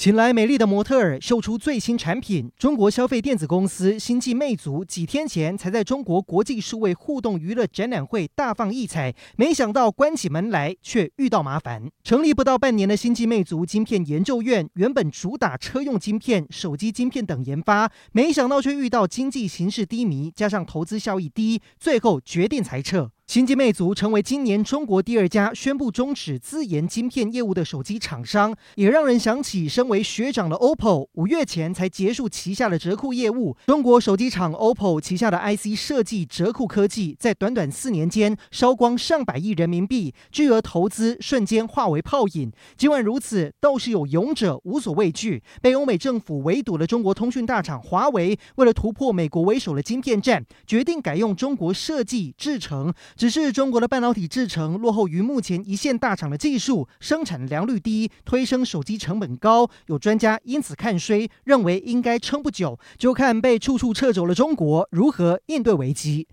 [0.00, 2.50] 请来美丽的模特儿秀出最新产品。
[2.56, 11.90] 中国消费电子公司星际魅族几天前才在中国国际数位互动娱乐展览会大放异彩，没想到关起门来却遇到麻烦。
[12.02, 23.10] 成立不到半年的星际魅族晶片研究院，原本主打车用晶片、手机晶片等研发，没想到却遇到经济形势低迷，加上投资效益低，最后决定裁撤。
[23.30, 33.56] 星际魅族成为今年中国第二家宣布终止自研晶片业务的手机厂商，也让人想起身为学长的 OPPO，五月前才结束旗下的折库业务。
[33.66, 42.50] 中国手机厂 OPPO 旗下的 IC 设计折库科技，在短短四年间烧光上百亿人民币，巨额投资瞬间化为泡影。
[42.76, 52.92] 尽管如此，倒是有勇者无所畏惧，被欧美政府围堵的中国通讯大厂华为，为了突破美国为首的晶片战，决定改用中国设计制成。
[53.20, 59.68] 只是中国的半导体制程落后于目前一线大厂的技术，生产良率低，推升手机成本高。
[59.88, 66.28] 有专家因此看衰，认为应该撑不久，就看被处处掣肘的中国如何应对危机。